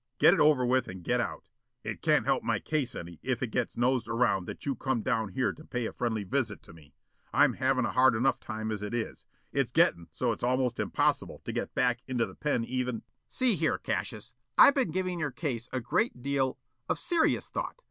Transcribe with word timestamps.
Get 0.17 0.33
it 0.33 0.39
over 0.39 0.65
with 0.65 0.87
and 0.87 1.03
get 1.03 1.19
out. 1.21 1.43
It 1.83 2.01
can't 2.01 2.25
help 2.25 2.41
my 2.41 2.57
case 2.57 2.95
any 2.95 3.19
if 3.21 3.43
it 3.43 3.51
gets 3.51 3.77
noised 3.77 4.07
around 4.07 4.45
that 4.45 4.65
you 4.65 4.73
come 4.73 5.03
down 5.03 5.29
here 5.29 5.53
to 5.53 5.63
pay 5.63 5.85
a 5.85 5.93
friendly 5.93 6.23
visit 6.23 6.63
to 6.63 6.73
me. 6.73 6.95
I'm 7.31 7.53
havin' 7.53 7.85
a 7.85 7.91
hard 7.91 8.15
enough 8.15 8.39
time 8.39 8.71
as 8.71 8.81
it 8.81 8.95
is. 8.95 9.27
It's 9.53 9.69
gettin' 9.69 10.07
so 10.11 10.31
it's 10.31 10.41
almost 10.41 10.79
impossible 10.79 11.43
to 11.45 11.51
get 11.51 11.75
back 11.75 11.99
into 12.07 12.25
the 12.25 12.33
pen 12.33 12.63
even" 12.63 13.03
"See 13.37 13.53
here, 13.55 13.77
Cassius, 13.77 14.33
I've 14.57 14.73
been 14.73 14.89
giving 14.89 15.19
your 15.19 15.29
case 15.29 15.69
a 15.71 15.79
great 15.79 16.23
deal 16.23 16.57
of 16.89 16.97
serious 16.97 17.47
thought. 17.49 17.75